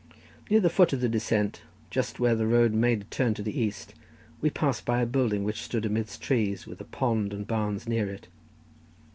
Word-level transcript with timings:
Near 0.49 0.59
the 0.59 0.69
foot 0.71 0.93
of 0.93 1.01
the 1.01 1.07
descent, 1.07 1.61
just 1.91 2.19
where 2.19 2.33
the 2.33 2.47
road 2.47 2.73
made 2.73 3.01
a 3.01 3.03
turn 3.03 3.35
to 3.35 3.43
the 3.43 3.55
east, 3.59 3.93
we 4.41 4.49
passed 4.49 4.83
by 4.83 4.99
a 5.01 5.05
building 5.05 5.43
which 5.43 5.61
stood 5.61 5.85
amidst 5.85 6.23
trees, 6.23 6.65
with 6.65 6.81
a 6.81 6.85
pond 6.85 7.33
and 7.33 7.45
barns 7.45 7.87
near 7.87 8.09
it. 8.09 8.27